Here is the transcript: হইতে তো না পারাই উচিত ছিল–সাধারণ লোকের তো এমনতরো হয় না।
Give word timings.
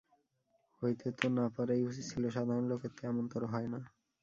হইতে 0.81 1.07
তো 1.17 1.25
না 1.37 1.45
পারাই 1.55 1.81
উচিত 1.89 2.05
ছিল–সাধারণ 2.11 2.65
লোকের 2.71 2.91
তো 2.97 3.01
এমনতরো 3.09 3.47
হয় 3.53 3.67
না। 3.73 3.79